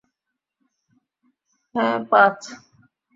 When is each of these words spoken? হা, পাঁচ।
হা, 1.75 1.85
পাঁচ। 2.11 2.39